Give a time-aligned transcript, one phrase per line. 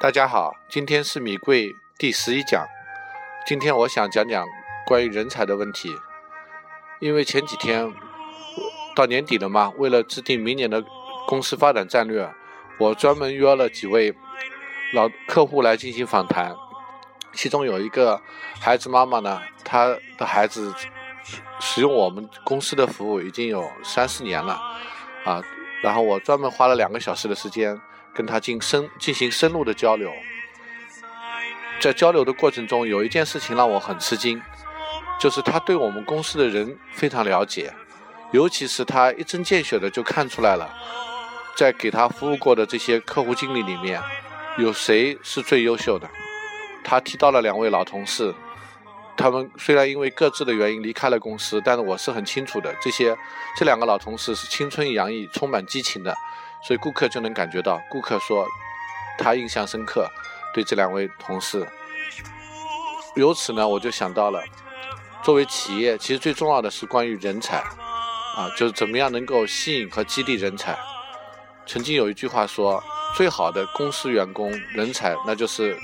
[0.00, 2.66] 大家好，今天是米贵第十一讲。
[3.46, 4.46] 今天我想讲讲
[4.86, 5.94] 关于人才的问题，
[7.00, 7.92] 因为前几天
[8.96, 10.82] 到年底了嘛，为了制定明年的
[11.26, 12.32] 公司发展战略，
[12.78, 14.14] 我专门约了几位
[14.94, 16.56] 老客户来进行访谈。
[17.34, 18.22] 其中有一个
[18.58, 20.74] 孩子妈妈呢，她的孩子
[21.60, 24.58] 使用我们公司的服务已经有三四年了
[25.26, 25.44] 啊，
[25.82, 27.78] 然后我专门花了两个小时的时间。
[28.14, 30.12] 跟他进深进行深入的交流，
[31.80, 34.40] 在交流的过程中，有一件事情让我很吃惊，
[35.18, 37.72] 就是他对我们公司的人非常了解，
[38.32, 40.72] 尤其是他一针见血的就看出来了，
[41.56, 44.00] 在给他服务过的这些客户经理里面，
[44.58, 46.08] 有谁是最优秀的。
[46.82, 48.34] 他提到了两位老同事，
[49.16, 53.16] 他们虽然因为各自的原因离开了公司，但是我是很清楚的，这些
[53.56, 56.16] 这两个老同事是青春洋溢、充满激情的。
[56.62, 58.46] 所以顾客就能感觉到，顾客说
[59.18, 60.08] 他印象深刻，
[60.52, 61.66] 对这两位同事。
[63.16, 64.42] 由此呢，我就想到了，
[65.22, 67.56] 作为企业，其实最重要的是关于人才，
[68.36, 70.78] 啊，就是怎么样能够吸引和激励人才。
[71.66, 72.82] 曾经有一句话说，
[73.16, 75.76] 最好的公司员工人才，那就是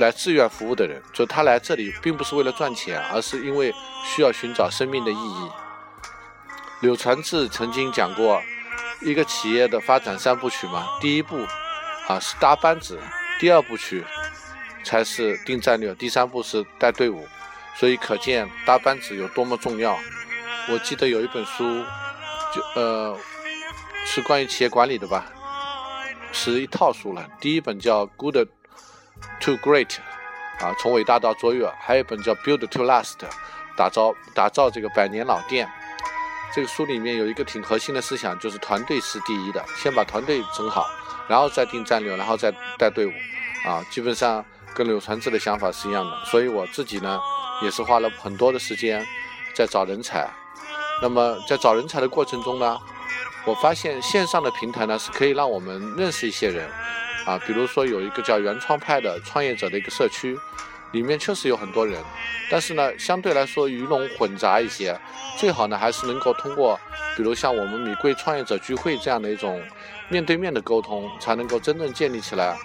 [0.00, 3.72] 来自愿服务的人，就他来这里并不是为了赚钱，而是因为
[4.04, 5.50] 需要寻找生命的意义。
[6.80, 8.42] 柳传志曾经讲过。
[9.00, 11.46] 一个企业的发展三部曲嘛，第一步
[12.08, 12.98] 啊是搭班子，
[13.38, 14.04] 第二部曲
[14.82, 17.26] 才是定战略，第三步是带队伍，
[17.76, 19.98] 所以可见搭班子有多么重要。
[20.70, 21.84] 我记得有一本书，
[22.54, 23.18] 就呃
[24.06, 25.26] 是关于企业管理的吧，
[26.32, 27.28] 是一套书了。
[27.40, 28.48] 第一本叫《Good
[29.40, 29.88] to Great》，
[30.64, 33.16] 啊，从伟大到卓越；还有一本叫《Build to Last》，
[33.76, 35.68] 打造打造这个百年老店。
[36.54, 40.86] 这个书里面有一个挺核心的思想，就是团队是第一的，先把团队整好，
[41.26, 43.12] 然后再定战略，然后再带队伍，
[43.66, 46.24] 啊，基本上跟柳传志的想法是一样的。
[46.26, 47.20] 所以我自己呢，
[47.60, 49.04] 也是花了很多的时间
[49.52, 50.30] 在找人才。
[51.02, 52.78] 那么在找人才的过程中呢，
[53.44, 56.70] 我发现线上的平台呢是可以让我们认识一些人，
[57.26, 60.38] 啊，比如说有一个叫原创派的创业者的一个社区。
[60.94, 62.00] 里面确实有很多人，
[62.48, 64.98] 但是呢，相对来说鱼龙混杂一些。
[65.36, 66.78] 最好呢，还是能够通过，
[67.16, 69.60] 比如像我们米贵创业者聚会这样的一种
[70.08, 72.56] 面对面的沟通，才能够真正建立起来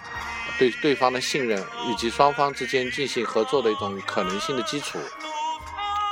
[0.60, 1.60] 对对方的信任，
[1.90, 5.00] 以及双方之间进行合作的一种可能性的基础。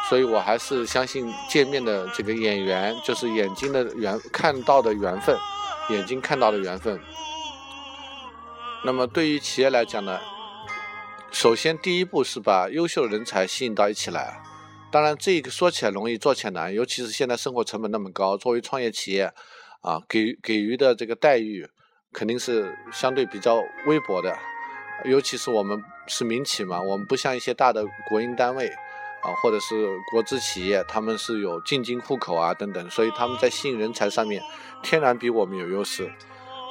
[0.10, 5.38] 所以我还是相信见面的这个眼缘，就是眼睛的缘看到的缘分，
[5.90, 7.00] 眼睛看到的缘分。
[8.84, 10.20] 那么对于企业来讲呢？
[11.30, 14.42] 首先，第一步是把优秀的人才吸引到一起来。
[14.92, 16.74] 当然，这个说起来容易，做起来难。
[16.74, 19.32] 尤其是现在生活成本那么高，作为创业企业，
[19.82, 21.68] 啊，给给予的这个待遇
[22.14, 24.36] 肯定是相对比较微薄的。
[25.06, 34.42] 尤其是我们是民企嘛，我们不像一些大的国营单位，啊，或者是国资企业，他们是有进京户口啊等等，所以他们在吸引人才上面
[34.82, 36.10] 天然比我们有优势。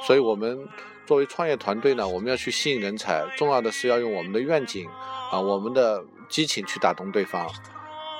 [0.05, 0.67] 所以我们。
[1.07, 4.85] 作为创业团队呢，我们要去吸引人才，重要的是要用我们的愿景
[5.31, 7.49] 啊，我们的激情去打动对方。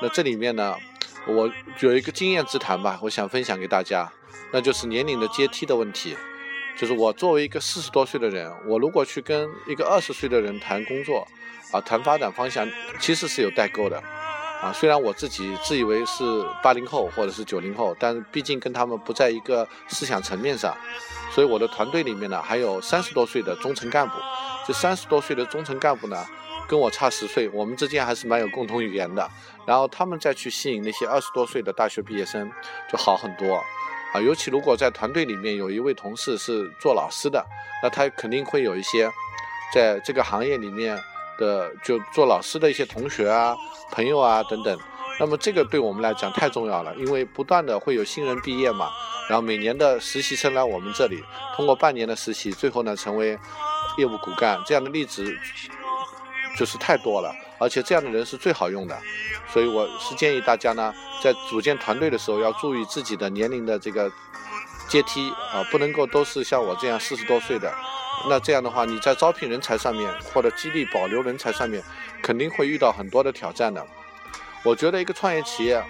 [0.02, 0.74] 那这里面呢，
[1.28, 4.10] 我有一个经验之谈吧，我想分享给大家，
[4.54, 6.16] 那就是年龄的阶梯的问题。
[6.78, 11.28] 就是我作为一个四十多岁的人，我如果去跟一个二十岁的人谈工作
[11.72, 12.66] 啊，谈发展方向，
[13.00, 14.02] 其实是有代沟的
[14.62, 14.72] 啊。
[14.74, 16.24] 虽然我自己自以为是
[16.62, 20.76] 八零后或者是九零后，但毕竟跟他们不在一个思想层面上。
[21.32, 24.16] 所以我的团队里面呢，还有三十多岁的中层干部。
[24.66, 26.26] 这三十多岁的中层干部呢，
[26.68, 29.30] 跟我差十岁，我们之间还是蛮有共同语言的。
[29.66, 32.50] 然后他们再去吸引那些二十多岁的大学毕业生，
[32.90, 33.56] 就好很多
[34.14, 34.22] 啊。
[34.22, 37.46] 尤其如果在团队里面有一位同事是做老师的，
[37.84, 39.12] 那他肯定会有一些
[39.74, 40.98] 在这个行业里面
[41.38, 43.56] 的就做老师的一些同学啊、
[43.92, 44.78] 朋友啊等等。
[45.20, 48.90] 那么这个对我们来讲太重要了，因为不断的会有新人毕业嘛。
[49.28, 51.22] 然后每年的实习生来我们这里，
[51.56, 53.38] 通过半年的实习，最后呢成为
[53.98, 55.36] 业务骨干，这样的例子
[56.56, 58.98] 就是太多了，而且这样的人是最好用的，
[59.52, 64.10] 所以我是建议大家呢，在组建团队的时候要注意自己的年龄的这个
[64.88, 67.74] 阶梯啊，不能够都是像我这样四十多岁的，
[68.30, 71.84] 那这样的话你在招聘人才上面或者激励保留人才上面，
[72.22, 73.86] 肯定会遇到很多的挑战的。
[74.64, 75.82] 我觉得一个创业企业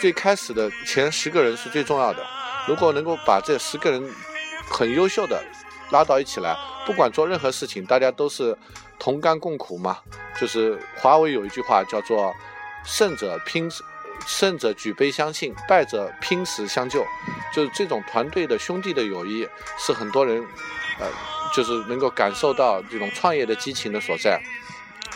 [0.00, 2.24] 最开始的前十个人是最重要的。
[2.66, 4.10] 如果能够把这十个人
[4.68, 5.42] 很优秀的
[5.90, 6.56] 拉到一起来，
[6.86, 8.56] 不管做任何事情，大家都是
[8.98, 9.98] 同甘共苦嘛。
[10.40, 12.34] 就是华为有一句话叫做
[12.84, 13.70] “胜者拼，
[14.26, 17.04] 胜者举杯相庆，败者拼死相救”。
[17.54, 19.48] 就是这种团队的兄弟的友谊，
[19.78, 20.44] 是很多人
[20.98, 21.06] 呃，
[21.54, 24.40] 就是能够感受到这种创业的激情的所在。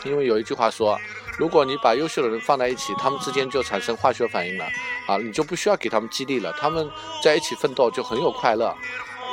[0.05, 0.99] 因为有一句话说，
[1.38, 4.64] 如果你把优秀的人放在一起，他们之间就产生化学反应了
[5.06, 6.90] 啊，你就不需要给他们激励了，他们
[7.23, 8.76] 在一起奋斗就很有快乐。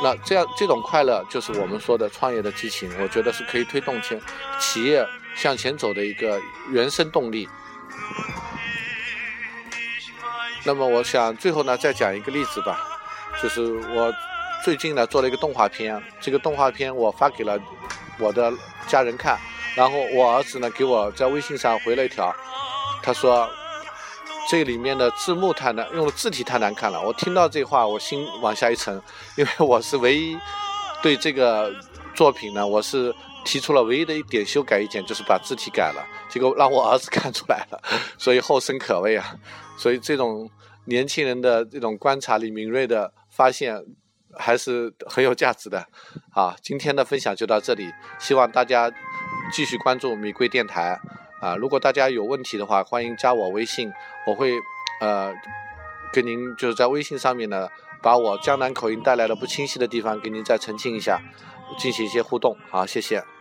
[0.04, 4.22] 那这样这种快乐就是我们说的创业的激情，我觉得是可以推动前
[4.60, 5.06] 企业
[5.36, 7.50] 向前走的一个原生动力。
[10.66, 12.80] 那么我想最后呢再讲一个例子吧，
[13.42, 14.14] 就是我
[14.64, 17.60] 最近呢做了一个动画片，这个动画片我发给了
[18.20, 18.54] 我的
[18.88, 19.38] 家人看，
[19.76, 22.36] 然后我儿子呢给我在微信上回了一条，
[23.02, 23.50] 他说。
[24.50, 27.00] 这里面的字幕太难，用的字体太难看了。
[27.00, 29.00] 我听到这话，我心往下一沉，
[29.36, 30.36] 因为我是唯一
[31.04, 31.72] 对这个
[32.16, 33.14] 作品呢，我是
[33.46, 36.04] 提出了唯一的一点修改意见，就是把字体改了。
[36.30, 37.80] 结果让我儿子看出来了，
[38.18, 39.36] 所以后生可畏啊。
[39.78, 40.50] 所以这种
[40.86, 43.86] 年轻人的这种观察力、敏锐的发现，
[44.38, 45.88] 还是很有价值的。
[46.34, 48.92] 啊，今天的分享就到这里，希望大家
[49.52, 51.00] 继续关注米贵电台。
[51.42, 53.92] 啊，如果大家有问题的话，欢迎加我微信，
[54.28, 54.54] 我会
[55.00, 55.34] 呃
[56.12, 57.70] 跟您就是在微信上面呢，
[58.02, 61.22] 把我江南口音带来的不清晰的地方给您再澄清一下，
[61.78, 62.58] 进行一些互动。
[62.70, 63.39] 好，谢谢。